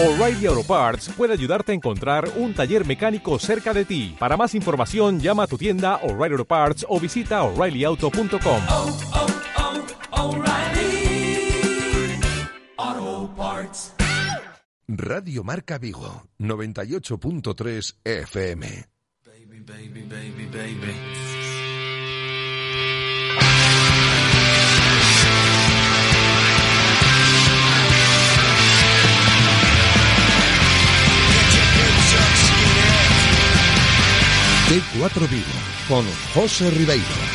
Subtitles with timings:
[0.00, 4.14] O'Reilly Auto Parts puede ayudarte a encontrar un taller mecánico cerca de ti.
[4.16, 8.62] Para más información, llama a tu tienda O'Reilly Auto Parts o visita oreillyauto.com.
[8.68, 8.96] oh,
[12.78, 13.92] oh, Parts.
[14.86, 18.66] Radio Marca Vigo, 98.3 FM.
[19.24, 21.47] Baby, baby, baby,
[34.68, 34.82] baby.
[34.98, 35.46] T4 Vigo,
[35.88, 36.04] con
[36.34, 37.27] José Ribeiro.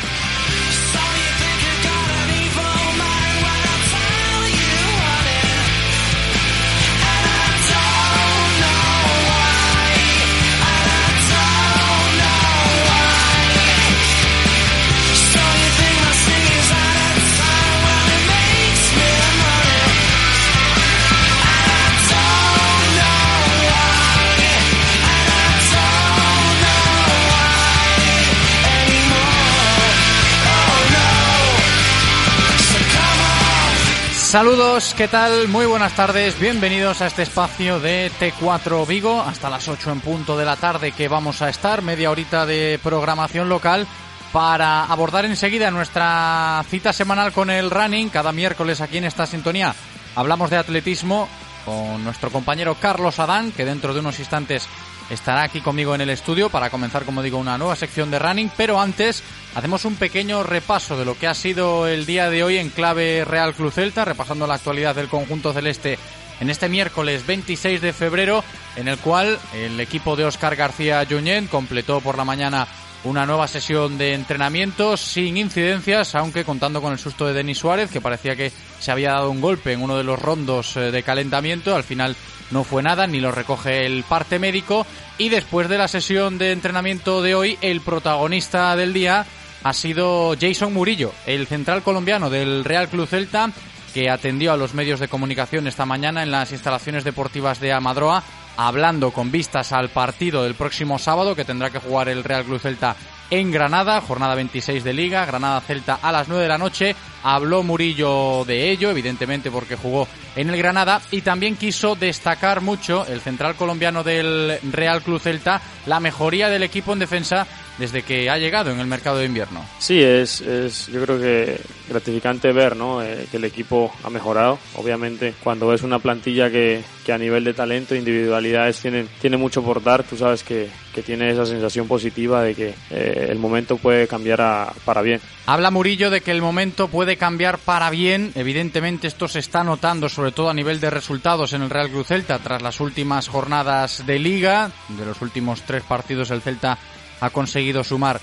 [34.34, 35.46] Saludos, ¿qué tal?
[35.46, 40.36] Muy buenas tardes, bienvenidos a este espacio de T4 Vigo, hasta las 8 en punto
[40.36, 43.86] de la tarde que vamos a estar, media horita de programación local
[44.32, 49.72] para abordar enseguida nuestra cita semanal con el running, cada miércoles aquí en esta sintonía.
[50.16, 51.28] Hablamos de atletismo
[51.64, 54.66] con nuestro compañero Carlos Adán, que dentro de unos instantes
[55.10, 58.50] estará aquí conmigo en el estudio para comenzar, como digo, una nueva sección de running.
[58.56, 59.22] Pero antes
[59.54, 63.24] hacemos un pequeño repaso de lo que ha sido el día de hoy en clave
[63.24, 65.98] Real Club Celta, repasando la actualidad del conjunto celeste
[66.40, 68.44] en este miércoles 26 de febrero,
[68.76, 72.66] en el cual el equipo de Oscar García Junyent completó por la mañana
[73.04, 77.90] una nueva sesión de entrenamiento sin incidencias, aunque contando con el susto de Denis Suárez,
[77.90, 81.02] que parecía que se había dado un golpe en uno de los rondos eh, de
[81.02, 81.76] calentamiento.
[81.76, 82.16] Al final
[82.50, 84.86] no fue nada, ni lo recoge el parte médico.
[85.18, 89.26] Y después de la sesión de entrenamiento de hoy, el protagonista del día
[89.62, 93.50] ha sido Jason Murillo, el central colombiano del Real Club Celta,
[93.92, 98.24] que atendió a los medios de comunicación esta mañana en las instalaciones deportivas de Amadroa,
[98.56, 102.60] hablando con vistas al partido del próximo sábado que tendrá que jugar el Real Club
[102.60, 102.96] Celta
[103.30, 106.96] en Granada, jornada 26 de Liga, Granada Celta a las 9 de la noche.
[107.24, 113.06] Habló Murillo de ello, evidentemente porque jugó en el Granada y también quiso destacar mucho
[113.06, 117.46] el central colombiano del Real Club Celta, la mejoría del equipo en defensa
[117.78, 119.64] desde que ha llegado en el mercado de invierno.
[119.80, 123.02] Sí, es, es yo creo que gratificante ver ¿no?
[123.02, 124.60] Eh, que el equipo ha mejorado.
[124.76, 129.36] Obviamente, cuando ves una plantilla que, que a nivel de talento e individualidades tiene, tiene
[129.38, 133.38] mucho por dar, tú sabes que, que tiene esa sensación positiva de que eh, el
[133.40, 135.20] momento puede cambiar a- para bien.
[135.46, 138.32] Habla Murillo de que el momento puede cambiar para bien.
[138.34, 142.08] Evidentemente esto se está notando sobre todo a nivel de resultados en el Real Cruz
[142.08, 144.70] Celta tras las últimas jornadas de liga.
[144.88, 146.78] De los últimos tres partidos el Celta
[147.20, 148.20] ha conseguido sumar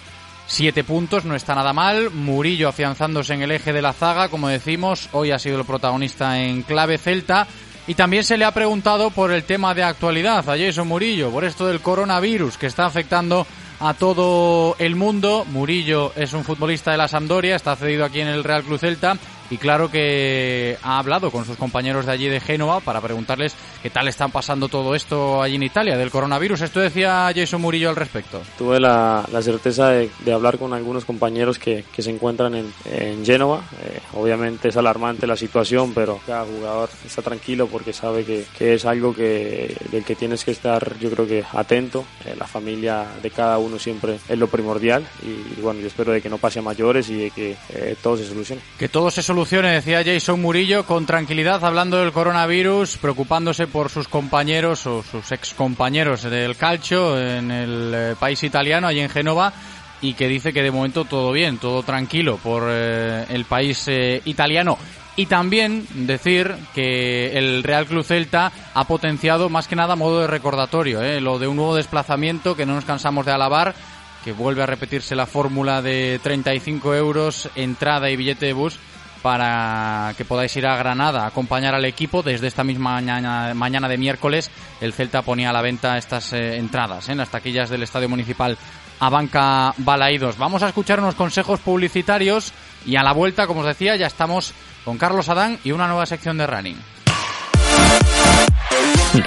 [0.47, 2.11] siete puntos, no está nada mal.
[2.11, 6.39] Murillo afianzándose en el eje de la zaga, como decimos, hoy ha sido el protagonista
[6.39, 7.47] en clave Celta.
[7.87, 11.43] Y también se le ha preguntado por el tema de actualidad a Jason Murillo, por
[11.43, 13.47] esto del coronavirus que está afectando
[13.81, 15.45] a todo el mundo.
[15.49, 19.17] Murillo es un futbolista de la Sampdoria, está cedido aquí en el Real Club Celta
[19.51, 23.53] y claro que ha hablado con sus compañeros de allí de Génova para preguntarles
[23.83, 26.61] qué tal están pasando todo esto allí en Italia del coronavirus.
[26.61, 28.41] Esto decía Jason Murillo al respecto.
[28.57, 32.73] Tuve la, la certeza de, de hablar con algunos compañeros que, que se encuentran en,
[32.85, 33.61] en Génova.
[33.83, 38.75] Eh, obviamente es alarmante la situación, pero cada jugador está tranquilo porque sabe que, que
[38.75, 42.05] es algo que, del que tienes que estar, yo creo que atento.
[42.25, 46.13] Eh, la familia de cada uno siempre es lo primordial y, y bueno, yo espero
[46.13, 48.61] de que no pase a mayores y de que eh, todo se solucione.
[48.79, 54.07] Que todo se solucione, decía Jason Murillo, con tranquilidad, hablando del coronavirus, preocupándose por sus
[54.07, 59.51] compañeros o sus ex compañeros del calcio en el eh, país italiano, allí en Génova,
[59.99, 64.21] y que dice que de momento todo bien, todo tranquilo por eh, el país eh,
[64.25, 64.77] italiano.
[65.15, 70.27] Y también decir que el Real Club Celta ha potenciado más que nada modo de
[70.27, 73.75] recordatorio, lo de un nuevo desplazamiento que no nos cansamos de alabar,
[74.23, 78.79] que vuelve a repetirse la fórmula de 35 euros, entrada y billete de bus
[79.21, 82.23] para que podáis ir a Granada a acompañar al equipo.
[82.23, 86.57] Desde esta misma mañana, mañana de miércoles, el Celta ponía a la venta estas eh,
[86.57, 87.13] entradas ¿eh?
[87.13, 88.57] en las taquillas del Estadio Municipal
[88.99, 90.37] a Banca Balaídos.
[90.37, 92.53] Vamos a escuchar unos consejos publicitarios
[92.85, 94.53] y a la vuelta, como os decía, ya estamos
[94.85, 96.77] con Carlos Adán y una nueva sección de running.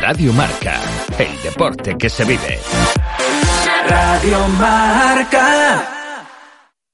[0.01, 0.81] Radio Marca,
[1.19, 2.59] el deporte que se vive.
[3.89, 6.04] Radio Marca.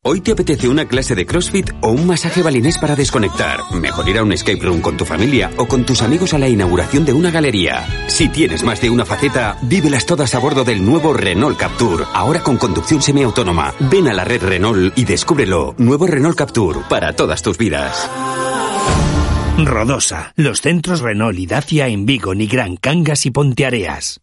[0.02, 3.60] Hoy te apetece una clase de CrossFit o un masaje balinés para desconectar.
[3.74, 6.48] Mejor ir a un escape room con tu familia o con tus amigos a la
[6.48, 7.86] inauguración de una galería.
[8.08, 12.06] Si tienes más de una faceta, vívelas todas a bordo del nuevo Renault Captur.
[12.14, 13.74] Ahora con conducción semiautónoma.
[13.90, 15.74] Ven a la red Renault y descúbrelo.
[15.76, 18.10] Nuevo Renault Captur para todas tus vidas.
[19.58, 24.22] Rodosa, los centros Renault y Dacia en Vigo, Nigrán, Cangas y Ponteareas.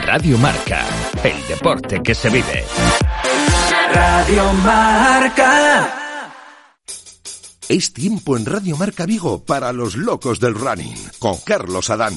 [0.00, 0.86] Radio Marca,
[1.22, 2.64] el deporte que se vive.
[3.92, 5.98] Radio Marca.
[7.68, 12.14] Es tiempo en Radio Marca Vigo para los locos del running, con Carlos Adán.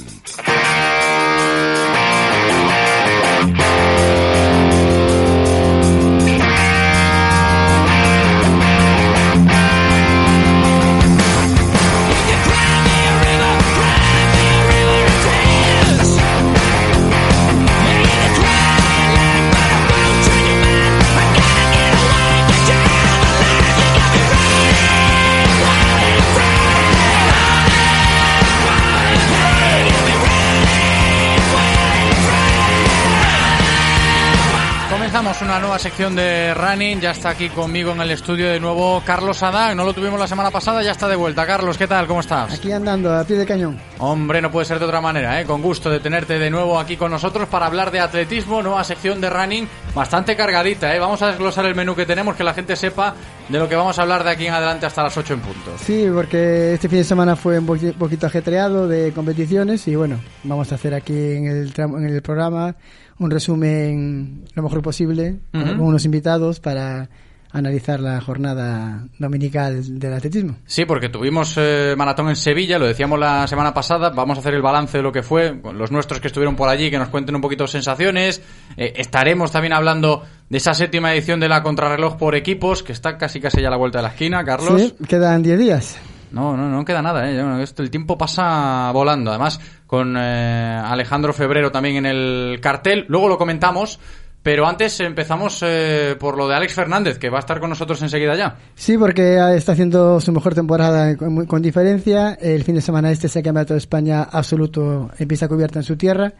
[35.37, 37.01] Comenzamos una nueva sección de running.
[37.01, 39.75] Ya está aquí conmigo en el estudio de nuevo Carlos Adán.
[39.75, 41.45] No lo tuvimos la semana pasada, ya está de vuelta.
[41.45, 42.07] Carlos, ¿qué tal?
[42.07, 42.53] ¿Cómo estás?
[42.53, 43.77] Aquí andando, a pie de cañón.
[43.99, 45.45] Hombre, no puede ser de otra manera, ¿eh?
[45.45, 49.19] Con gusto de tenerte de nuevo aquí con nosotros para hablar de atletismo, nueva sección
[49.19, 50.99] de running bastante cargadita, ¿eh?
[50.99, 53.13] Vamos a desglosar el menú que tenemos, que la gente sepa
[53.49, 55.71] de lo que vamos a hablar de aquí en adelante hasta las 8 en punto.
[55.83, 60.17] Sí, porque este fin de semana fue un poqui- poquito ajetreado de competiciones y bueno,
[60.43, 62.75] vamos a hacer aquí en el, tramo- en el programa
[63.19, 67.09] un resumen lo mejor posible con- unos invitados para
[67.51, 70.57] analizar la jornada dominical del atletismo.
[70.65, 74.55] Sí, porque tuvimos eh, maratón en Sevilla, lo decíamos la semana pasada, vamos a hacer
[74.55, 77.07] el balance de lo que fue, con los nuestros que estuvieron por allí, que nos
[77.07, 78.41] cuenten un poquito sensaciones.
[78.75, 83.17] Eh, estaremos también hablando de esa séptima edición de la contrarreloj por equipos, que está
[83.17, 84.81] casi casi ya a la vuelta de la esquina, Carlos.
[84.81, 85.97] Sí, quedan 10 días.
[86.35, 87.65] No, no, no queda nada, ¿eh?
[87.77, 89.31] El tiempo pasa volando.
[89.31, 93.05] Además, con eh, Alejandro Febrero también en el cartel.
[93.07, 94.01] Luego lo comentamos,
[94.43, 98.01] pero antes empezamos eh, por lo de Alex Fernández, que va a estar con nosotros
[98.01, 98.57] enseguida ya.
[98.75, 102.33] Sí, porque está haciendo su mejor temporada con, diferencia.
[102.33, 105.83] El fin de semana este se ha campeonato de España absoluto en pista cubierta en
[105.83, 106.33] su tierra.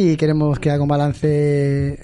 [0.00, 1.26] Y queremos que haga un balance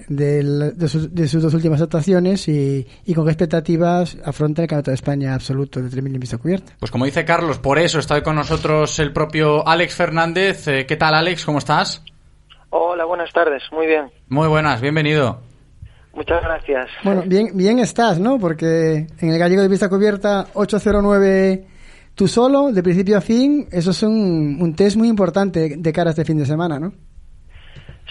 [0.08, 4.90] de, sus, de sus dos últimas actuaciones y, y con qué expectativas afronta el campeonato
[4.90, 6.72] de España absoluto de 3.000 en pista cubierta.
[6.80, 10.66] Pues como dice Carlos, por eso está hoy con nosotros el propio Alex Fernández.
[10.66, 11.44] Eh, ¿Qué tal, Alex?
[11.44, 12.02] ¿Cómo estás?
[12.70, 13.62] Hola, buenas tardes.
[13.70, 14.10] Muy bien.
[14.28, 15.38] Muy buenas, bienvenido.
[16.14, 16.88] Muchas gracias.
[17.04, 18.40] Bueno, bien, bien estás, ¿no?
[18.40, 21.64] Porque en el gallego de pista cubierta 809
[22.16, 26.10] tú solo, de principio a fin, eso es un, un test muy importante de cara
[26.10, 26.92] a este fin de semana, ¿no?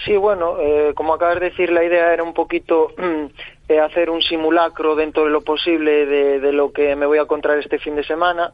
[0.04, 2.92] Sí, bueno, eh, como acabas de decir, la idea era un poquito
[3.68, 7.22] eh, hacer un simulacro dentro de lo posible de, de lo que me voy a
[7.22, 8.52] encontrar este fin de semana.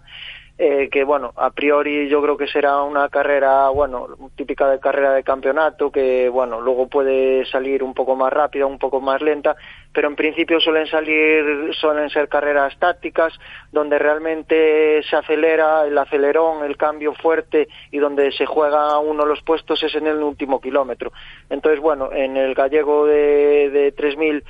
[0.63, 5.15] Eh, que bueno, a priori yo creo que será una carrera, bueno, típica de carrera
[5.15, 9.57] de campeonato, que bueno, luego puede salir un poco más rápida, un poco más lenta,
[9.91, 13.33] pero en principio suelen salir, suelen ser carreras tácticas,
[13.73, 19.41] donde realmente se acelera el acelerón, el cambio fuerte y donde se juega uno los
[19.41, 21.11] puestos es en el último kilómetro.
[21.49, 24.45] Entonces, bueno, en el gallego de, de 3000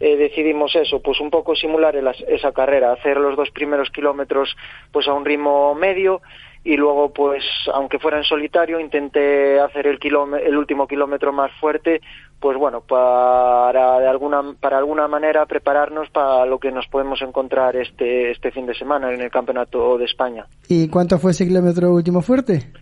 [0.00, 4.56] eh, decidimos eso, pues un poco simular el- esa carrera, hacer los dos primeros kilómetros
[4.92, 6.20] pues a un ritmo medio
[6.66, 9.98] y luego pues aunque fuera en solitario intenté hacer el
[10.42, 12.00] el último kilómetro más fuerte
[12.40, 17.76] pues bueno para de alguna para alguna manera prepararnos para lo que nos podemos encontrar
[17.76, 21.90] este este fin de semana en el campeonato de España ¿Y cuánto fue ese kilómetro
[21.92, 22.72] último fuerte?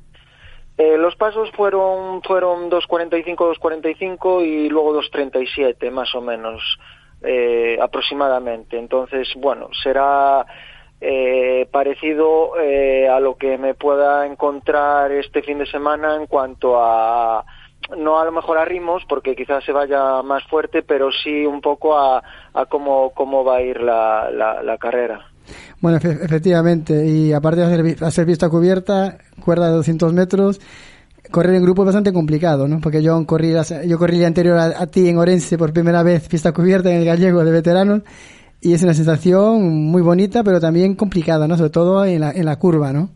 [0.78, 6.62] eh, los pasos fueron fueron 2.45, 2.45 y luego 2.37 más o menos
[7.25, 8.79] eh, aproximadamente.
[8.79, 10.45] Entonces, bueno, será
[11.00, 16.81] eh, parecido eh, a lo que me pueda encontrar este fin de semana en cuanto
[16.81, 17.45] a
[17.99, 21.61] no a lo mejor a ritmos porque quizás se vaya más fuerte pero sí un
[21.61, 22.23] poco a,
[22.55, 25.26] a cómo, cómo va a ir la, la, la carrera.
[25.81, 30.61] Bueno, efe- efectivamente, y aparte de hacer, hacer pista cubierta, cuerda de 200 metros,
[31.33, 32.81] correr en grupo es bastante complicado, ¿no?
[32.81, 33.53] Porque yo corrí,
[33.87, 37.05] yo corrí el anterior a, ti en Orense por primera vez, pista cubierta en el
[37.05, 38.03] gallego de veteranos,
[38.61, 41.57] y es una sensación muy bonita, pero también complicada, ¿no?
[41.57, 43.11] Sobre todo en la, en la curva, ¿no?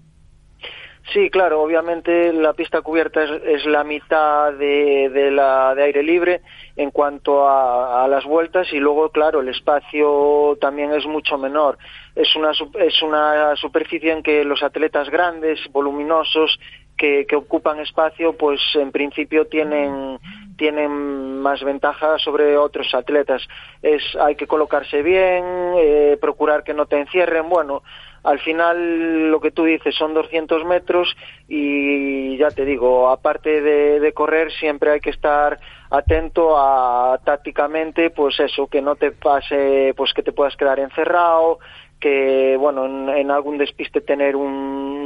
[1.12, 6.40] Sí, claro, obviamente la pista cubierta es, la mitad de, de, la de aire libre
[6.75, 11.78] en cuanto a, a, las vueltas y luego, claro, el espacio también es mucho menor.
[12.16, 16.58] Es una, es una superficie en que los atletas grandes, voluminosos,
[16.96, 20.18] que, que ocupan espacio, pues en principio tienen
[20.56, 23.46] tienen más ventaja sobre otros atletas.
[23.82, 25.44] Es, hay que colocarse bien,
[25.76, 27.48] eh, procurar que no te encierren.
[27.48, 27.82] Bueno,
[28.26, 34.12] al final lo que tú dices son 200 metros y ya te digo, aparte de,
[34.12, 35.60] correr siempre hay que estar
[35.90, 41.60] atento a tácticamente, pues eso, que no te pase, pues que te puedas quedar encerrado,
[42.00, 45.05] que bueno, en, algún despiste tener un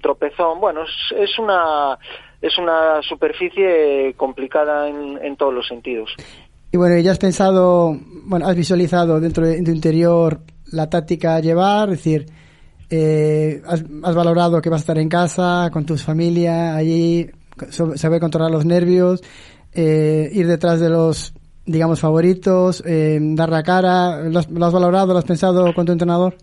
[0.00, 0.60] tropezón.
[0.60, 1.98] Bueno, es, una
[2.40, 6.10] es una superficie complicada en, en todos los sentidos.
[6.70, 10.40] Y bueno, ya has pensado, bueno, has visualizado dentro de, tu interior
[10.70, 12.26] la táctica a llevar, es decir,
[12.90, 17.30] eh, has, valorado que vas a estar en casa, con tus familia, allí,
[17.70, 19.22] saber controlar los nervios,
[19.72, 21.32] eh, ir detrás de los,
[21.64, 24.28] digamos, favoritos, eh, dar la cara.
[24.28, 26.36] ¿Lo has, valorado, lo has pensado con tu entrenador?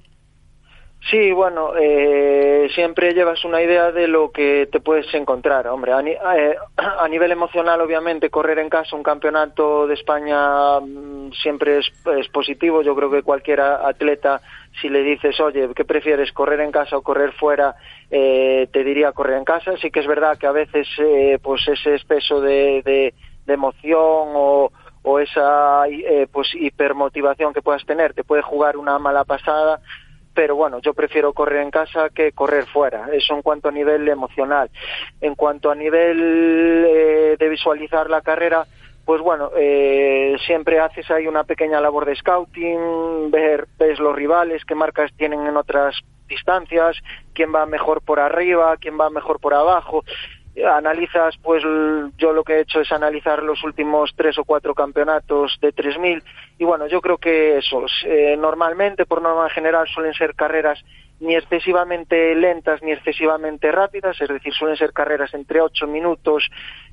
[1.10, 5.68] Sí, bueno, eh, siempre llevas una idea de lo que te puedes encontrar.
[5.68, 11.32] Hombre, a, eh, a, nivel emocional, obviamente, correr en casa un campeonato de España mm,
[11.32, 12.82] siempre es, es, positivo.
[12.82, 14.42] Yo creo que cualquier atleta,
[14.82, 17.76] si le dices, oye, ¿qué prefieres, correr en casa o correr fuera?
[18.10, 19.78] Eh, te diría correr en casa.
[19.78, 23.14] Sí que es verdad que a veces, eh, pues ese espeso de, de,
[23.46, 23.94] de emoción
[24.34, 24.72] o,
[25.04, 29.80] o esa eh, pues hipermotivación que puedas tener te puede jugar una mala pasada
[30.36, 33.08] pero bueno, yo prefiero correr en casa que correr fuera.
[33.12, 34.70] Eso en cuanto a nivel emocional.
[35.22, 38.68] En cuanto a nivel eh, de visualizar la carrera,
[39.06, 44.66] pues bueno, eh, siempre haces ahí una pequeña labor de scouting, ver, ves los rivales,
[44.66, 45.96] qué marcas tienen en otras
[46.28, 46.98] distancias,
[47.34, 50.04] quién va mejor por arriba, quién va mejor por abajo
[50.64, 51.64] analizas, pues
[52.18, 56.24] yo lo que he hecho es analizar los últimos tres o cuatro campeonatos de 3000
[56.58, 60.84] y bueno, yo creo que esos eh, normalmente, por norma general, suelen ser carreras
[61.20, 66.50] ni excesivamente lentas ni excesivamente rápidas, es decir, suelen ser carreras entre ocho minutos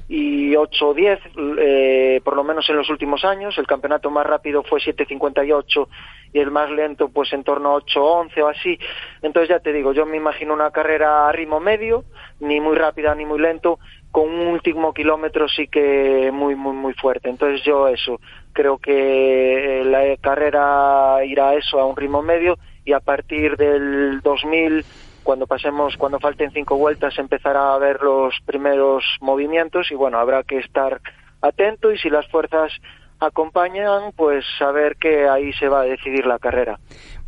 [0.09, 1.21] y 8 o 10,
[1.59, 3.57] eh, por lo menos en los últimos años.
[3.59, 5.89] El campeonato más rápido fue 7.58
[6.35, 8.79] y el más lento pues en torno a 8.11 o así.
[9.23, 12.05] Entonces ya te digo, yo me imagino una carrera a ritmo medio,
[12.41, 13.79] ni muy rápida ni muy lento,
[14.11, 17.31] con un último kilómetro sí que muy, muy, muy fuerte.
[17.31, 18.21] Entonces yo eso,
[18.53, 24.21] creo que la carrera irá a eso, a un ritmo medio y a partir del
[24.21, 24.85] 2000
[25.23, 30.43] cuando pasemos, cuando falten cinco vueltas, empezará a ver los primeros movimientos y bueno, habrá
[30.43, 31.01] que estar
[31.41, 32.73] atento y si las fuerzas
[33.21, 36.79] acompañan, pues saber que ahí se va a decidir la carrera.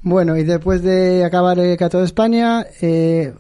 [0.02, 3.32] Bueno, y después de acabar el Cato de España, eh,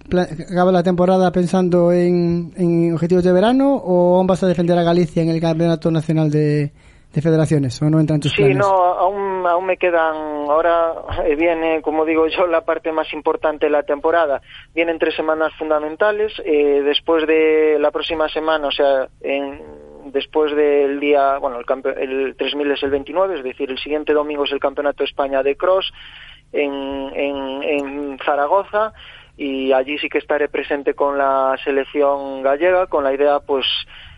[0.50, 4.84] ¿acaba la temporada pensando en, en objetivos de verano o aún vas a defender a
[4.84, 6.72] Galicia en el Campeonato Nacional de,
[7.14, 10.94] de federaciones o no entran tus sí, no, aún, aún me quedan, ahora
[11.24, 14.42] eh, viene, como digo yo, la parte más importante de la temporada.
[14.74, 19.60] Vienen tres semanas fundamentales, eh, después de la próxima semana, o sea, en,
[20.06, 24.44] después del día, bueno, el, el 3000 es el 29, es decir, el siguiente domingo
[24.44, 25.92] es el Campeonato de España de Cross
[26.52, 26.72] en,
[27.14, 28.92] en, en Zaragoza
[29.36, 33.66] y allí sí que estaré presente con la selección gallega con la idea pues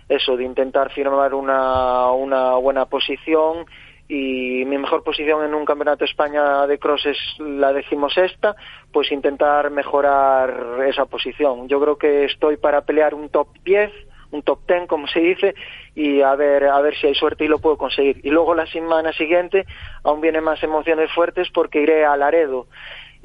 [0.08, 3.66] eso, de intentar firmar una, una buena posición
[4.08, 8.54] y mi mejor posición en un campeonato de España de cross es la decimosexta,
[8.92, 11.68] pues intentar mejorar esa posición.
[11.68, 13.90] Yo creo que estoy para pelear un top 10,
[14.30, 15.54] un top 10 como se dice,
[15.94, 18.20] y a ver, a ver si hay suerte y lo puedo conseguir.
[18.22, 19.66] Y luego la semana siguiente
[20.04, 22.68] aún vienen más emociones fuertes porque iré a Laredo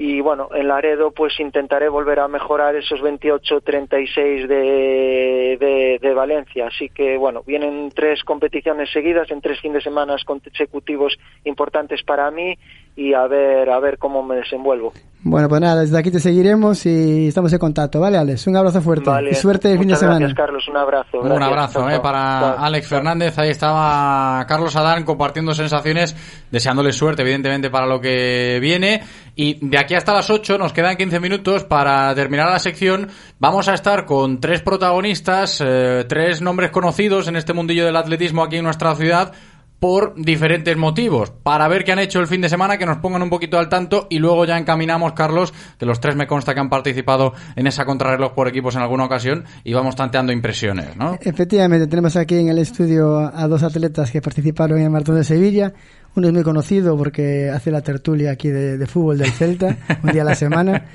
[0.04, 6.66] y bueno, en Laredo pues intentaré volver a mejorar esos 28-36 de, de, de, Valencia.
[6.66, 12.32] Así que bueno, vienen tres competiciones seguidas en tres fines de semana consecutivos importantes para
[12.32, 12.58] mí
[12.96, 14.94] y a ver, a ver cómo me desenvuelvo.
[15.24, 18.48] Bueno, pues nada, desde aquí te seguiremos y estamos en contacto, ¿vale, Alex?
[18.48, 20.18] Un abrazo fuerte y suerte el fin de semana.
[20.18, 21.20] Gracias, Carlos, un abrazo.
[21.20, 23.38] un abrazo eh, para Alex Fernández.
[23.38, 26.16] Ahí estaba Carlos Adán compartiendo sensaciones,
[26.50, 29.04] deseándole suerte, evidentemente, para lo que viene.
[29.36, 33.10] Y de aquí hasta las 8 nos quedan 15 minutos para terminar la sección.
[33.38, 38.44] Vamos a estar con tres protagonistas, eh, tres nombres conocidos en este mundillo del atletismo
[38.44, 39.34] aquí en nuestra ciudad
[39.82, 41.32] por diferentes motivos.
[41.32, 43.68] Para ver qué han hecho el fin de semana, que nos pongan un poquito al
[43.68, 47.66] tanto y luego ya encaminamos, Carlos, que los tres me consta que han participado en
[47.66, 51.18] esa contrarreloj por equipos en alguna ocasión y vamos tanteando impresiones, ¿no?
[51.20, 55.24] Efectivamente, tenemos aquí en el estudio a dos atletas que participaron en el Maratón de
[55.24, 55.74] Sevilla.
[56.16, 60.12] Uno es muy conocido porque hace la tertulia aquí de, de fútbol del Celta, un
[60.12, 60.86] día a la semana.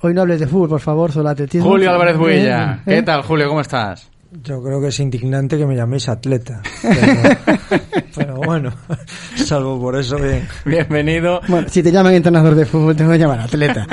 [0.00, 1.68] Hoy no hables de fútbol, por favor, solo atletismo.
[1.68, 2.80] Julio Álvarez Builla.
[2.86, 3.02] ¿Qué ¿Eh?
[3.02, 3.48] tal, Julio?
[3.48, 4.09] ¿Cómo estás?
[4.32, 6.62] Yo creo que es indignante que me llaméis atleta.
[6.82, 8.72] Pero, pero bueno,
[9.36, 10.46] salvo por eso, bien.
[10.64, 11.40] Bienvenido.
[11.46, 13.86] Bueno, si te llaman entrenador de fútbol, te voy a llamar atleta.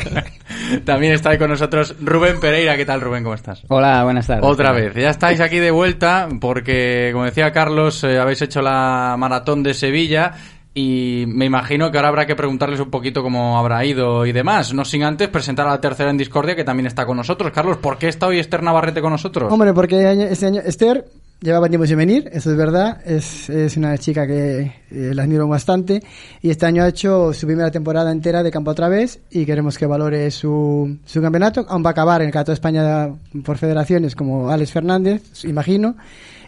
[0.84, 2.76] También está ahí con nosotros Rubén Pereira.
[2.76, 3.22] ¿Qué tal, Rubén?
[3.22, 3.62] ¿Cómo estás?
[3.68, 4.44] Hola, buenas tardes.
[4.44, 4.94] Otra vez.
[4.94, 9.74] Ya estáis aquí de vuelta porque, como decía Carlos, eh, habéis hecho la maratón de
[9.74, 10.32] Sevilla
[10.74, 14.74] y me imagino que ahora habrá que preguntarles un poquito cómo habrá ido y demás.
[14.74, 17.52] No sin antes presentar a la tercera en Discordia, que también está con nosotros.
[17.52, 19.52] Carlos, ¿por qué está hoy Esther Navarrete con nosotros?
[19.52, 21.04] Hombre, porque este año Esther
[21.44, 23.00] llevaba tiempo sin venir, eso es verdad.
[23.04, 24.60] Es, es una chica que
[24.90, 26.02] eh, la admiro bastante.
[26.40, 29.76] Y este año ha hecho su primera temporada entera de campo otra vez y queremos
[29.76, 31.66] que valore su, su campeonato.
[31.68, 33.08] Aún va a acabar en el Campeonato de España
[33.44, 35.96] por federaciones como Alex Fernández, imagino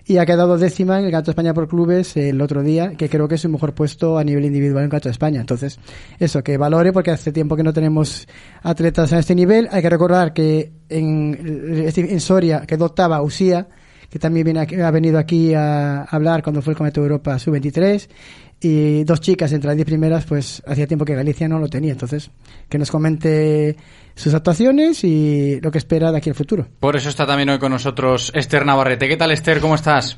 [0.09, 3.27] y ha quedado décima en el Gato España por clubes el otro día, que creo
[3.27, 5.41] que es su mejor puesto a nivel individual en el Gato España.
[5.41, 5.81] Entonces,
[6.21, 8.29] eso, que valore, porque hace tiempo que no tenemos
[8.63, 9.69] atletas a este nivel.
[9.73, 13.67] Hay que recordar que en, en Soria quedó octava Usía,
[14.11, 18.09] que también viene ha venido aquí a hablar cuando fue el Comité Europa Sub-23
[18.61, 21.93] y dos chicas entre las diez primeras, pues hacía tiempo que Galicia no lo tenía.
[21.93, 22.31] Entonces,
[22.69, 23.77] que nos comente
[24.15, 26.67] sus actuaciones y lo que espera de aquí al futuro.
[26.81, 29.09] Por eso está también hoy con nosotros Esther Navarrete.
[29.09, 29.61] ¿Qué tal, Esther?
[29.61, 30.17] ¿Cómo estás?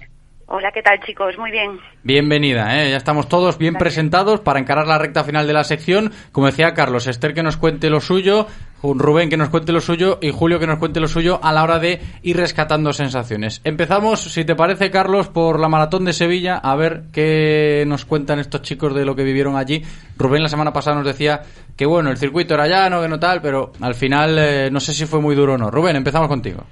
[0.50, 1.37] Hola, ¿qué tal chicos?
[1.37, 1.78] Muy bien.
[2.02, 2.90] Bienvenida, ¿eh?
[2.90, 6.11] ya estamos todos bien presentados para encarar la recta final de la sección.
[6.33, 8.47] Como decía Carlos, Esther que nos cuente lo suyo,
[8.82, 11.62] Rubén que nos cuente lo suyo y Julio que nos cuente lo suyo a la
[11.62, 13.61] hora de ir rescatando sensaciones.
[13.64, 18.38] Empezamos, si te parece, Carlos, por la maratón de Sevilla, a ver qué nos cuentan
[18.38, 19.82] estos chicos de lo que vivieron allí.
[20.16, 21.42] Rubén la semana pasada nos decía
[21.76, 24.92] que bueno, el circuito era llano, que no tal, pero al final eh, no sé
[24.92, 25.70] si fue muy duro o no.
[25.70, 26.64] Rubén, empezamos contigo.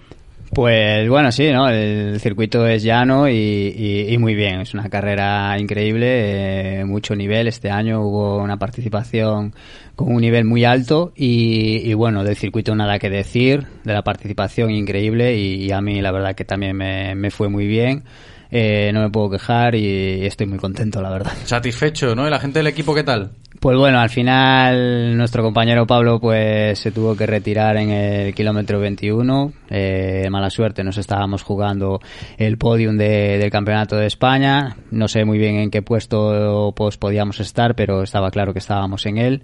[0.52, 1.68] Pues bueno, sí, ¿no?
[1.68, 4.60] El circuito es llano y, muy bien.
[4.60, 7.48] Es una carrera increíble, eh, mucho nivel.
[7.48, 9.54] Este año hubo una participación
[9.96, 14.70] con un nivel muy alto y, bueno, del circuito nada que decir, de la participación
[14.70, 18.04] increíble y, a mí la verdad que también me, me fue muy bien.
[18.50, 21.32] Eh, no me puedo quejar y estoy muy contento, la verdad.
[21.44, 22.26] Satisfecho, ¿no?
[22.26, 23.32] ¿Y la gente del equipo qué tal?
[23.60, 28.78] Pues bueno, al final nuestro compañero Pablo pues se tuvo que retirar en el kilómetro
[28.78, 29.52] 21.
[29.70, 32.00] Eh, mala suerte, nos estábamos jugando
[32.36, 34.76] el podium del campeonato de España.
[34.90, 39.06] No sé muy bien en qué puesto pues podíamos estar, pero estaba claro que estábamos
[39.06, 39.42] en él.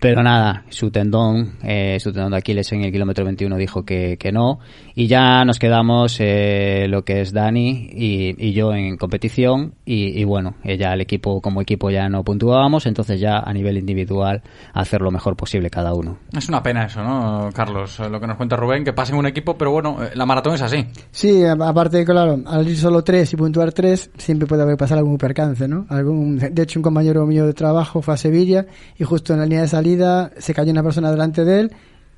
[0.00, 4.18] Pero nada, su tendón, eh, su tendón de Aquiles en el kilómetro 21 dijo que,
[4.18, 4.58] que no.
[4.94, 9.74] Y ya nos quedamos eh, lo que es Dani y, yo en competición.
[9.84, 13.76] Y, y bueno, ya el equipo como equipo ya no puntuábamos, entonces ya a nivel
[13.76, 16.18] individual hacer lo mejor posible cada uno.
[16.36, 17.98] Es una pena eso, ¿no, Carlos?
[17.98, 20.62] Lo que nos cuenta Rubén, que pasen un equipo, pero bueno, eh, la maratón es
[20.62, 20.86] así.
[21.10, 25.18] Sí, aparte, claro, al ir solo tres y puntuar tres, siempre puede haber pasado algún
[25.18, 25.86] percance, ¿no?
[25.88, 28.66] Algún, de hecho, un compañero mío de trabajo fue a Sevilla
[28.98, 31.72] y justo en la línea de salida se cayó una persona delante de él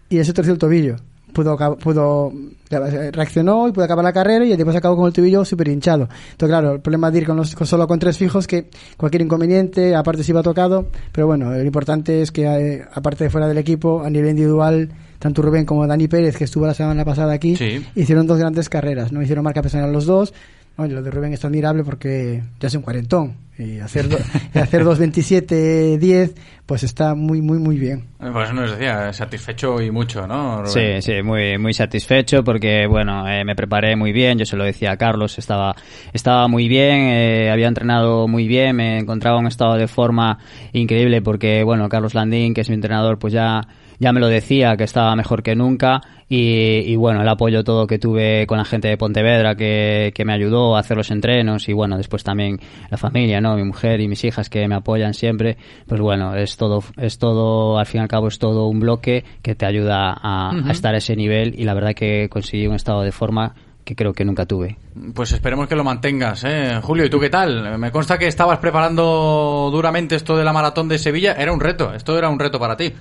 [0.09, 0.97] y ese torció el tobillo
[1.37, 2.33] pudo, pudo
[2.71, 6.09] reaccionó y pudo acabar la carrera y después acabó con el tubillo súper hinchado.
[6.33, 9.95] Entonces, claro, el problema de ir con, los, solo con tres fijos que cualquier inconveniente,
[9.95, 13.59] aparte si iba tocado, pero bueno, lo importante es que eh, aparte de fuera del
[13.59, 17.57] equipo, a nivel individual, tanto Rubén como Dani Pérez, que estuvo la semana pasada aquí,
[17.95, 19.23] hicieron dos grandes carreras, ¿no?
[19.23, 20.33] Hicieron marca personal los dos,
[20.79, 24.19] bueno, lo de Rubén es admirable porque ya es un cuarentón y hacer, do,
[24.55, 26.35] y hacer 2.27.10
[26.67, 28.05] pues está muy, muy, muy bien.
[28.19, 30.67] Por eso nos decía, satisfecho y mucho, ¿no?
[30.67, 34.65] Sí, sí, muy, muy satisfecho porque, bueno, eh, me preparé muy bien, yo se lo
[34.65, 35.77] decía a Carlos, estaba,
[36.13, 40.39] estaba muy bien, eh, había entrenado muy bien, me encontraba en un estado de forma
[40.73, 43.61] increíble porque, bueno, Carlos Landín, que es mi entrenador, pues ya
[43.99, 48.01] ya me lo decía que estaba mejor que nunca y, bueno, el apoyo todo que
[48.01, 51.73] tuve con la gente de Pontevedra que, que, me ayudó a hacer los entrenos y
[51.73, 52.59] bueno, después también
[52.91, 53.46] la familia, ¿no?
[53.55, 55.57] Mi mujer y mis hijas que me apoyan siempre,
[55.87, 59.25] pues bueno, es todo, es todo, al fin y al cabo es todo un bloque
[59.43, 62.75] que te ayuda a, a estar a ese nivel y la verdad que conseguí un
[62.75, 63.55] estado de forma
[63.87, 64.77] que creo que nunca tuve.
[65.15, 66.81] Pues esperemos que lo mantengas, ¿eh?
[66.83, 67.79] Julio, ¿y tú qué tal?
[67.79, 71.35] Me consta que estabas preparando duramente esto de la maratón de Sevilla.
[71.35, 72.93] Era un reto, esto era un reto para ti.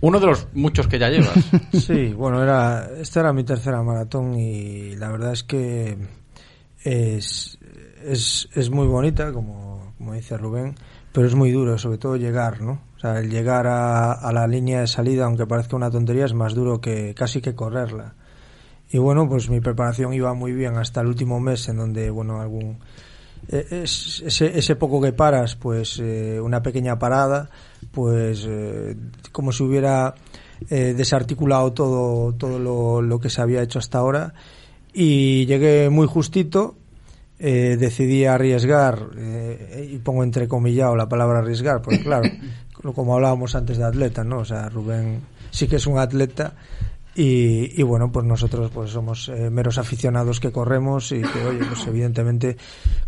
[0.00, 1.36] Uno de los muchos que ya llevas.
[1.72, 5.96] Sí, bueno, era, esta era mi tercera maratón y la verdad es que
[6.82, 7.55] es,
[8.06, 10.74] es, es muy bonita, como, como dice Rubén,
[11.12, 12.80] pero es muy duro, sobre todo llegar, ¿no?
[12.96, 16.34] O sea, el llegar a, a la línea de salida, aunque parezca una tontería, es
[16.34, 18.14] más duro que casi que correrla.
[18.90, 22.40] Y bueno, pues mi preparación iba muy bien hasta el último mes, en donde, bueno,
[22.40, 22.78] algún
[23.48, 27.48] es, ese, ese poco que paras, pues eh, una pequeña parada,
[27.92, 28.96] pues eh,
[29.32, 30.14] como si hubiera
[30.68, 34.34] eh, desarticulado todo, todo lo, lo que se había hecho hasta ahora
[34.92, 36.76] y llegué muy justito
[37.38, 42.28] eh, decidí arriesgar, eh, y pongo entrecomillado la palabra arriesgar, porque claro,
[42.94, 44.38] como hablábamos antes de atleta, ¿no?
[44.38, 45.20] O sea, Rubén
[45.50, 46.54] sí que es un atleta
[47.14, 51.64] y, y bueno, pues nosotros pues somos eh, meros aficionados que corremos y que, oye,
[51.66, 52.56] pues evidentemente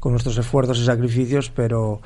[0.00, 2.00] con nuestros esfuerzos y sacrificios, pero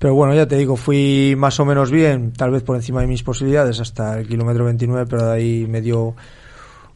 [0.00, 3.06] pero bueno, ya te digo, fui más o menos bien, tal vez por encima de
[3.06, 6.16] mis posibilidades hasta el kilómetro 29, pero de ahí me dio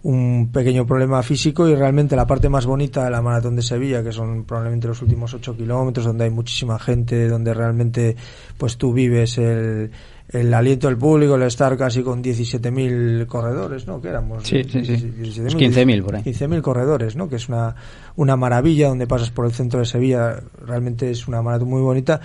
[0.05, 4.03] un pequeño problema físico y realmente la parte más bonita de la maratón de Sevilla,
[4.03, 8.15] que son probablemente los últimos 8 kilómetros, donde hay muchísima gente, donde realmente
[8.59, 9.91] pues tú vives el,
[10.29, 13.99] el aliento del público, el estar casi con 17.000 corredores, ¿no?
[14.03, 14.93] Que éramos Sí, sí, sí.
[14.93, 16.23] 17.000, 15.000 por ahí.
[16.23, 17.27] 15.000 corredores, ¿no?
[17.27, 17.75] Que es una,
[18.17, 22.21] una maravilla donde pasas por el centro de Sevilla, realmente es una maratón muy bonita,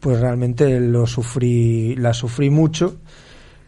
[0.00, 2.98] pues realmente lo sufrí, la sufrí mucho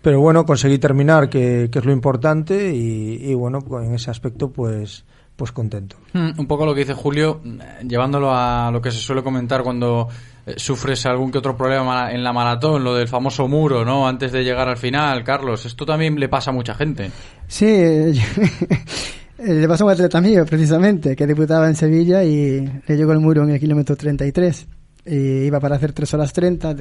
[0.05, 4.11] pero bueno, conseguí terminar, que, que es lo importante, y, y, bueno, pues en ese
[4.11, 5.03] aspecto, pues,
[5.35, 5.97] pues contento.
[6.13, 9.63] Mm, un poco lo que dice Julio, mm, llevándolo a lo que se suele comentar
[9.63, 10.07] cuando
[10.45, 14.07] eh, sufres algún que otro problema en la maratón, lo del famoso muro, ¿no?
[14.07, 17.11] Antes de llegar al final, Carlos, esto también le pasa a mucha gente.
[17.47, 17.65] Sí,
[19.39, 23.21] le pasó a un atleta mío, precisamente, que debutaba en Sevilla y le llegó el
[23.21, 24.67] muro en el kilómetro 33.
[25.07, 26.77] Y iba para hacer 3 horas 30,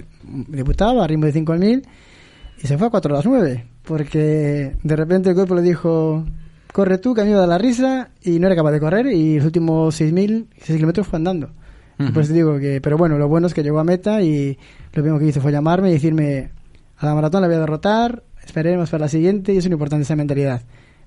[0.49, 1.87] debutaba a ritmo de 5 al 1000
[2.63, 6.25] y se fue a 4 a las 9, porque de repente el cuerpo le dijo,
[6.71, 9.07] corre tú, que a mí me da la risa, y no era capaz de correr,
[9.07, 11.49] y los últimos 6.000, 6 kilómetros fue andando.
[11.99, 12.13] Uh -huh.
[12.13, 14.57] Pues digo que, pero bueno, lo bueno es que llegó a meta y
[14.93, 16.51] lo primero que hizo fue llamarme y decirme,
[16.97, 20.03] a la maratón la voy a derrotar, esperemos para la siguiente, y es muy importante
[20.03, 20.61] esa mentalidad.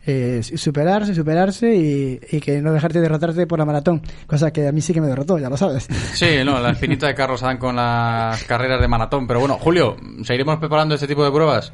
[0.09, 4.71] Eh, superarse, superarse y, y, que no dejarte derrotarte por la maratón, cosa que a
[4.73, 5.89] mí sí que me derrotó, ya lo sabes.
[6.15, 9.97] Sí, no, la espinita de Carlos Adán con las carreras de maratón, pero bueno, Julio,
[10.23, 11.73] ¿seguiremos preparando este tipo de pruebas?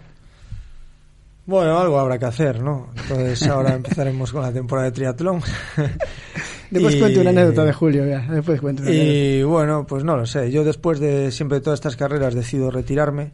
[1.44, 2.88] Bueno, algo habrá que hacer, ¿no?
[2.96, 5.42] Entonces ahora empezaremos con la temporada de triatlón.
[6.70, 7.00] después y...
[7.00, 8.20] cuento una anécdota de Julio, ya.
[8.30, 9.52] Después cuento una Y anécdota.
[9.52, 10.50] bueno, pues no lo sé.
[10.50, 13.32] Yo después de siempre de todas estas carreras decido retirarme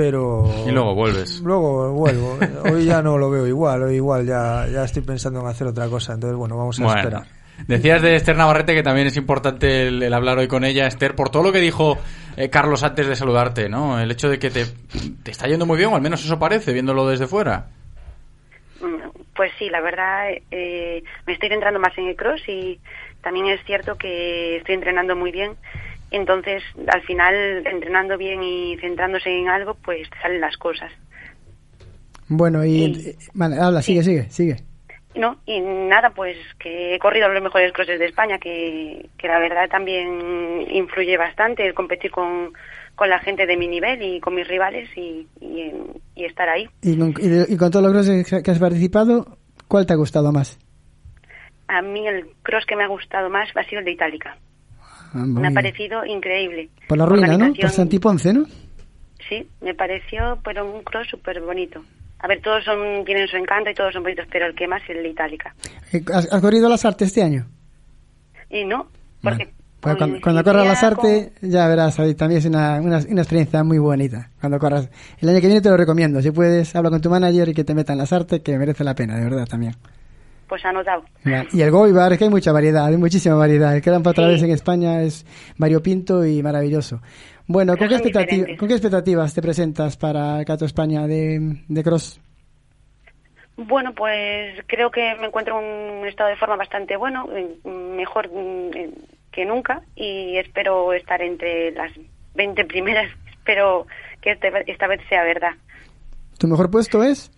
[0.00, 2.38] pero y luego vuelves luego vuelvo
[2.72, 5.88] hoy ya no lo veo igual hoy igual ya ya estoy pensando en hacer otra
[5.88, 6.98] cosa entonces bueno vamos a bueno.
[6.98, 7.26] esperar
[7.66, 11.14] Decías de Esther Navarrete que también es importante el, el, hablar hoy con ella, Esther,
[11.14, 11.98] por todo lo que dijo
[12.38, 14.00] eh, Carlos antes de saludarte, ¿no?
[14.00, 14.64] El hecho de que te,
[15.22, 17.66] te, está yendo muy bien, o al menos eso parece, viéndolo desde fuera.
[19.36, 22.80] Pues sí, la verdad, eh, me estoy centrando más en el cross y
[23.20, 25.54] también es cierto que estoy entrenando muy bien.
[26.10, 30.92] Entonces, al final, entrenando bien y centrándose en algo, pues te salen las cosas.
[32.28, 34.10] Bueno, y, vale, habla, sigue, sí.
[34.10, 34.56] sigue, sigue.
[35.14, 39.40] No, y nada, pues que he corrido los mejores crosses de España, que, que la
[39.40, 42.52] verdad también influye bastante el competir con,
[42.94, 45.72] con la gente de mi nivel y con mis rivales y, y,
[46.14, 46.68] y estar ahí.
[46.82, 50.58] ¿Y con, y con todos los crosses que has participado, cuál te ha gustado más?
[51.66, 54.36] A mí el cross que me ha gustado más ha sido el de Itálica.
[55.12, 56.68] Ah, me ha parecido increíble.
[56.88, 57.52] Por la ruina, ¿no?
[57.54, 58.46] Por Santiponce, ¿no?
[59.28, 61.84] Sí, me pareció, pero un cross súper bonito.
[62.18, 64.82] A ver, todos son, tienen su encanto y todos son bonitos, pero el que más
[64.84, 65.54] es el de Itálica.
[66.12, 67.46] ¿Has, has corrido las artes este año?
[68.50, 68.88] Y no,
[69.22, 69.48] porque...
[69.82, 71.50] Bueno, cuando, cuando corras las artes, con...
[71.50, 74.28] ya verás, ahí también es una, una, una, experiencia muy bonita.
[74.38, 74.90] Cuando corras.
[75.18, 76.20] El año que viene te lo recomiendo.
[76.20, 78.94] Si puedes, habla con tu manager y que te metan las artes, que merece la
[78.94, 79.74] pena, de verdad, también.
[80.50, 81.04] Pues anotado.
[81.52, 83.76] Y el Goibar, que hay mucha variedad, hay muchísima variedad.
[83.76, 85.24] El que dan para otra vez en España es
[85.56, 87.00] variopinto y maravilloso.
[87.46, 91.82] Bueno, ¿con qué, expectativa, ¿con qué, expectativas te presentas para el Cato España de, de
[91.84, 92.20] Cross?
[93.56, 97.28] Bueno, pues creo que me encuentro en un estado de forma bastante bueno,
[97.64, 98.28] mejor
[99.30, 101.92] que nunca, y espero estar entre las
[102.34, 103.08] 20 primeras.
[103.40, 103.86] Espero
[104.20, 105.52] que este, esta vez sea verdad.
[106.38, 107.30] ¿Tu mejor puesto es?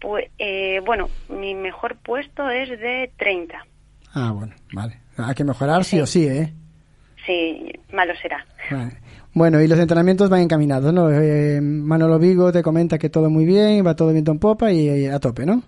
[0.00, 3.64] Pues, eh, bueno, mi mejor puesto es de 30.
[4.14, 5.00] Ah, bueno, vale.
[5.16, 6.52] Hay que mejorar sí, sí o sí, ¿eh?
[7.24, 8.44] Sí, malo será.
[8.70, 8.92] Vale.
[9.34, 11.10] Bueno, y los entrenamientos van encaminados, ¿no?
[11.10, 14.88] Eh, Manolo Vigo te comenta que todo muy bien, va todo viento en popa y,
[14.88, 15.62] y a tope, ¿no?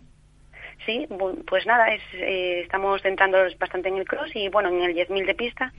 [0.86, 1.06] Sí,
[1.46, 5.26] pues nada, es, eh, estamos centrándonos bastante en el cross y bueno, en el 10.000
[5.26, 5.70] de pista.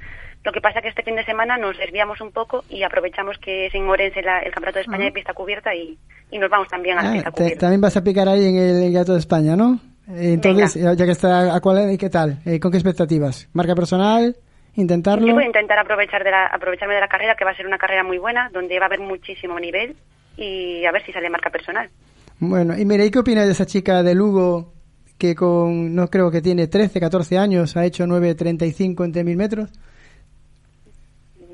[0.44, 3.68] Lo que pasa que este fin de semana nos desviamos un poco y aprovechamos que
[3.68, 5.10] es en Orense la, el Campeonato de España uh -huh.
[5.10, 5.98] de pista cubierta y,
[6.32, 7.60] y, nos vamos también a la ah, pista te, cubierta.
[7.60, 9.80] También vas a picar ahí en el Campeonato de España, ¿no?
[10.08, 10.94] Entonces, Venga.
[10.94, 12.40] ya que está, ¿a cuál, ¿qué tal?
[12.46, 13.48] Eh, ¿Con qué expectativas?
[13.54, 14.36] ¿Marca personal?
[14.76, 15.28] intentarlo.
[15.28, 17.68] Yo voy a intentar aprovechar de la, aprovecharme de la carrera, que va a ser
[17.68, 19.96] una carrera muy buena, donde va a haber muchísimo nivel
[20.38, 21.90] y a ver si sale marca personal.
[22.40, 24.74] Bueno, y mira, ¿y qué opinas de esa chica de Lugo
[25.18, 29.70] que con, no creo que tiene 13, 14 años, ha hecho 9.35 entre mil metros?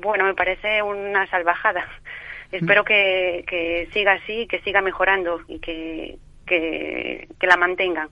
[0.06, 1.86] Bueno, me parece una salvajada.
[2.52, 6.16] Espero que, que siga así, que siga mejorando y que,
[6.46, 8.08] que, que la mantengan.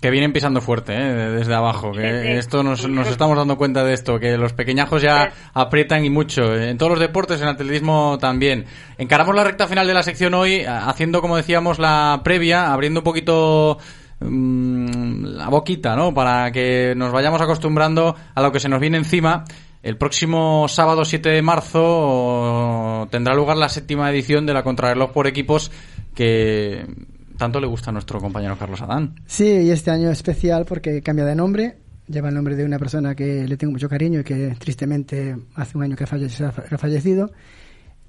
[0.00, 1.30] Que vienen pisando fuerte, ¿eh?
[1.30, 1.92] desde abajo.
[1.92, 2.32] Que Sí, sí.
[2.38, 6.54] esto nos, nos estamos dando cuenta de esto, que los pequeñajos ya aprietan y mucho.
[6.54, 8.66] En todos los deportes, en el atletismo también.
[8.98, 13.04] Encaramos la recta final de la sección hoy, haciendo, como decíamos, la previa, abriendo un
[13.04, 13.78] poquito
[14.20, 16.14] mm, la boquita, ¿no?
[16.14, 19.44] Para que nos vayamos acostumbrando a lo que se nos viene encima.
[19.82, 25.26] El próximo sábado 7 de marzo tendrá lugar la séptima edición de la Contrarreloj por
[25.26, 25.70] equipos
[26.14, 26.86] que
[27.38, 29.14] tanto le gusta a nuestro compañero Carlos Adán.
[29.26, 31.78] Sí, y este año es especial porque cambia de nombre.
[32.06, 35.78] Lleva el nombre de una persona que le tengo mucho cariño y que tristemente hace
[35.78, 37.30] un año que ha fallecido.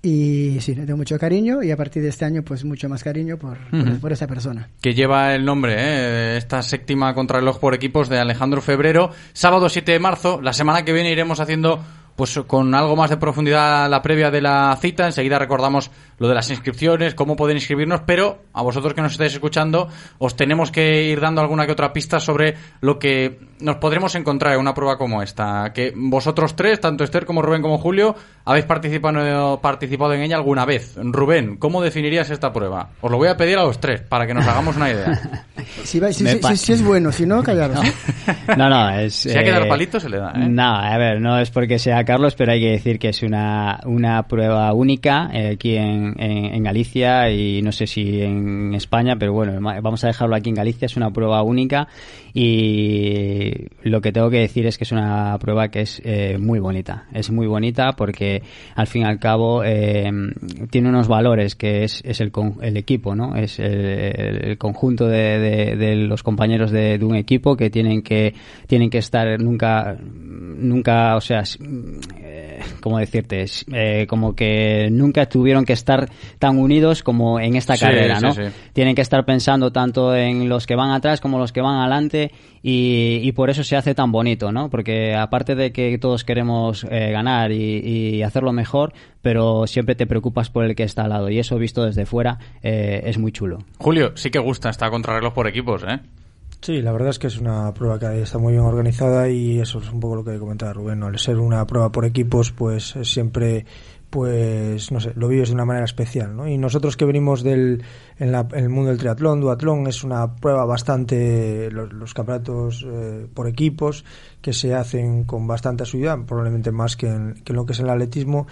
[0.03, 3.03] Y sí, le tengo mucho cariño y a partir de este año pues mucho más
[3.03, 4.67] cariño por, por- por esa persona.
[4.81, 6.37] que lleva el nombre, ¿eh?
[6.37, 9.11] esta séptima contrarreloj por equipos de Alejandro Febrero.
[9.33, 11.83] Sábado 7 de marzo, la semana que viene iremos haciendo
[12.21, 15.07] pues con algo más de profundidad la previa de la cita.
[15.07, 19.33] Enseguida recordamos lo de las inscripciones, cómo pueden inscribirnos, pero a vosotros que nos estáis
[19.33, 19.87] escuchando
[20.19, 24.53] os tenemos que ir dando alguna que otra pista sobre lo que nos podremos encontrar
[24.53, 25.73] en una prueba como esta.
[25.73, 30.63] Que vosotros tres, tanto Esther como Rubén como Julio, habéis participado, participado en ella alguna
[30.65, 30.93] vez.
[30.97, 32.89] Rubén, ¿cómo definirías esta prueba?
[33.01, 35.19] Os lo voy a pedir a los tres para que nos hagamos una idea.
[35.83, 37.79] Si, va- si- si- si- si es bueno, si no, callaros.
[38.57, 39.13] No, no, es...
[39.15, 40.47] Si hay que dar eh, palitos, se le da, ¿eh?
[40.49, 43.79] No, a ver, no es porque sea Carlos, pero hay que decir que es una,
[43.85, 49.15] una prueba única eh, aquí en, en, en Galicia y no sé si en España,
[49.17, 51.87] pero bueno, vamos a dejarlo aquí en Galicia, es una prueba única
[52.33, 56.59] y lo que tengo que decir es que es una prueba que es eh, muy
[56.59, 58.41] bonita, es muy bonita porque
[58.75, 60.09] al fin y al cabo eh,
[60.69, 63.35] tiene unos valores que es, es el, el equipo, ¿no?
[63.35, 63.69] Es el,
[64.49, 68.33] el conjunto de, de- de los compañeros de, de un equipo que tienen que
[68.67, 71.43] tienen que estar nunca nunca, o sea,
[72.19, 73.41] eh, ¿cómo decirte?
[73.41, 78.17] Es, eh, como que nunca tuvieron que estar tan unidos como en esta Sí, carrera,
[78.19, 78.33] sí, ¿no?
[78.33, 78.41] sí.
[78.73, 82.20] Tienen que estar pensando tanto en los que van atrás como los que van adelante
[82.61, 84.69] y, y por eso se hace tan bonito, ¿no?
[84.69, 87.79] Porque aparte de que todos queremos eh, ganar y,
[88.17, 91.57] y hacerlo mejor, pero siempre te preocupas por el que está al lado y eso
[91.57, 93.59] visto desde fuera eh, es muy chulo.
[93.77, 95.99] Julio, sí que gusta esta contrarreloj por equipos, ¿eh?
[96.61, 99.79] Sí, la verdad es que es una prueba que está muy bien organizada y eso
[99.79, 100.99] es un poco lo que comentaba Rubén.
[100.99, 101.07] ¿no?
[101.07, 103.65] Al ser una prueba por equipos, pues es siempre,
[104.11, 106.47] pues no sé, lo vives de una manera especial, ¿no?
[106.47, 107.81] Y nosotros que venimos del
[108.19, 113.25] en, la- en el mundo del triatlón, duatlón, es una prueba bastante los, campeonatos eh,
[113.33, 114.05] por equipos
[114.41, 117.89] que se hacen con bastante asiduidad, probablemente más que en, que lo que es el
[117.89, 118.45] atletismo.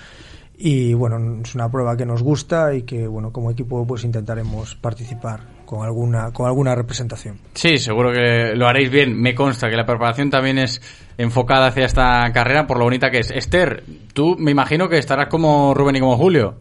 [0.58, 4.76] Y bueno, es una prueba que nos gusta y que bueno, como equipo pues intentaremos
[4.76, 7.38] participar con alguna con alguna representación.
[7.54, 9.22] Sí, seguro que lo haréis bien.
[9.22, 10.82] Me consta que la preparación también es
[11.20, 13.30] enfocada hacia esta carrera por lo bonita que es.
[13.30, 13.84] Esther,
[14.16, 16.56] tú me imagino que estarás como Rubén y como Julio.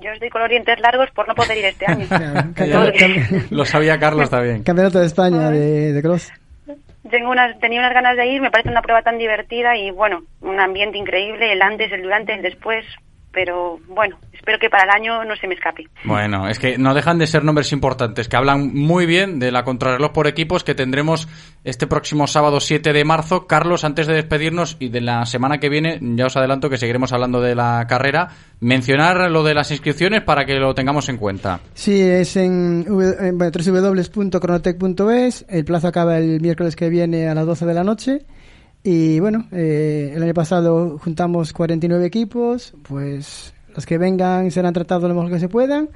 [0.00, 2.06] Yo estoy con los dientes largos por no poder ir este año.
[3.50, 4.62] Lo sabía Carlos también.
[4.62, 6.30] Campeonato de España de, de cross.
[7.10, 10.22] Tengo unas, tenía unas ganas de ir, me parece una prueba tan divertida y bueno,
[10.40, 12.86] un ambiente increíble, el antes, el durante, el después,
[13.32, 15.86] pero bueno, espero que para el año no se me escape.
[16.04, 19.64] Bueno, es que no dejan de ser nombres importantes que hablan muy bien de la
[19.64, 21.28] contrarreloj por equipos que tendremos
[21.64, 23.46] este próximo sábado 7 de marzo.
[23.46, 27.12] Carlos, antes de despedirnos y de la semana que viene, ya os adelanto que seguiremos
[27.12, 28.28] hablando de la carrera,
[28.60, 31.60] mencionar lo de las inscripciones para que lo tengamos en cuenta.
[31.74, 33.52] Sí, es en, w- en bueno,
[34.42, 35.46] www.cronotec.es.
[35.48, 38.18] El plazo acaba el miércoles que viene a las 12 de la noche.
[38.84, 42.74] Y bueno, eh, el año pasado juntamos 49 equipos.
[42.82, 45.88] Pues los que vengan serán tratados lo mejor que se puedan.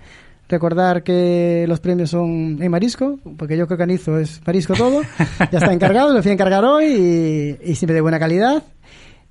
[0.49, 5.03] Recordar que los premios son en marisco, porque yo que organizo es marisco todo.
[5.51, 8.63] ya está encargado, lo fui a encargar hoy y, y siempre de buena calidad.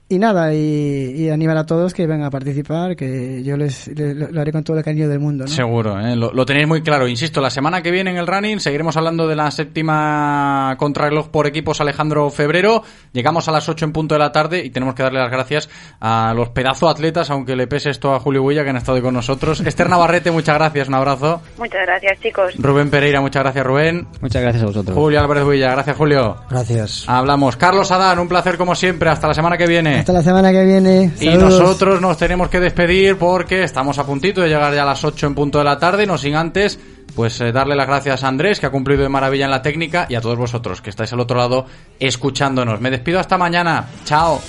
[0.08, 4.14] Y nada, y, y animar a todos que vengan a participar, que yo les, le-
[4.14, 5.46] lo haré con todo el cariño del mundo.
[5.46, 5.48] ¿no?
[5.50, 6.16] Seguro, ¿eh?
[6.16, 7.08] lo, lo tenéis muy claro.
[7.08, 11.48] Insisto, la semana que viene en el running seguiremos hablando de la séptima contrarreloj por
[11.48, 12.84] equipos Alejandro Febrero.
[13.14, 15.70] Llegamos a las 8 en punto de la tarde y tenemos que darle las gracias
[16.00, 19.02] a los pedazo atletas, aunque le pese esto a Julio Huilla que han estado hoy
[19.02, 19.62] con nosotros.
[19.62, 21.42] Esther Navarrete, muchas gracias, un abrazo.
[21.58, 22.54] Muchas gracias, chicos.
[22.60, 24.08] Rubén Pereira, muchas gracias, Rubén.
[24.22, 24.96] Muchas gracias a vosotros.
[24.96, 26.36] Julio Álvarez Huilla, gracias, Julio.
[26.48, 27.06] Gracias.
[27.08, 27.58] Hablamos.
[27.58, 29.10] Carlos Adán, un placer como siempre.
[29.10, 29.95] Hasta la semana que viene.
[30.00, 31.12] Hasta la semana que viene.
[31.20, 35.04] Y nosotros nos tenemos que despedir porque estamos a puntito de llegar ya a las
[35.04, 36.80] 8 en punto de la tarde, no sin antes
[37.16, 40.06] pues eh, darle las gracias a Andrés que ha cumplido de maravilla en la técnica
[40.10, 41.66] y a todos vosotros que estáis al otro lado
[42.00, 42.82] escuchándonos.
[42.82, 43.86] Me despido hasta mañana.
[44.04, 44.42] Chao.